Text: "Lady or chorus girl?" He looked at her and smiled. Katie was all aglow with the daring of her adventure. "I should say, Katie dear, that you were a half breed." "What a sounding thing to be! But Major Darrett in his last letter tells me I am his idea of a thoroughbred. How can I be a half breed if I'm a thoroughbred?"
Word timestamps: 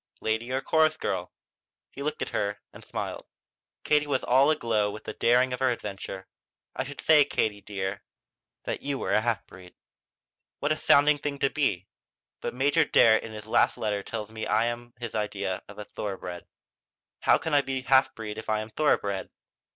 "Lady 0.19 0.51
or 0.51 0.61
chorus 0.61 0.97
girl?" 0.97 1.31
He 1.91 2.01
looked 2.01 2.23
at 2.23 2.29
her 2.31 2.59
and 2.73 2.83
smiled. 2.83 3.27
Katie 3.83 4.07
was 4.07 4.23
all 4.23 4.49
aglow 4.49 4.89
with 4.89 5.03
the 5.03 5.13
daring 5.13 5.53
of 5.53 5.59
her 5.59 5.69
adventure. 5.69 6.27
"I 6.75 6.85
should 6.85 7.01
say, 7.01 7.23
Katie 7.23 7.61
dear, 7.61 8.01
that 8.63 8.81
you 8.81 8.97
were 8.97 9.11
a 9.11 9.21
half 9.21 9.45
breed." 9.45 9.75
"What 10.57 10.71
a 10.71 10.75
sounding 10.77 11.19
thing 11.19 11.37
to 11.37 11.51
be! 11.51 11.85
But 12.41 12.55
Major 12.55 12.83
Darrett 12.83 13.21
in 13.21 13.33
his 13.33 13.45
last 13.45 13.77
letter 13.77 14.01
tells 14.01 14.31
me 14.31 14.47
I 14.47 14.65
am 14.65 14.95
his 14.99 15.13
idea 15.13 15.61
of 15.67 15.77
a 15.77 15.85
thoroughbred. 15.85 16.47
How 17.19 17.37
can 17.37 17.53
I 17.53 17.61
be 17.61 17.81
a 17.81 17.87
half 17.87 18.15
breed 18.15 18.39
if 18.39 18.49
I'm 18.49 18.69
a 18.69 18.71
thoroughbred?" 18.71 19.29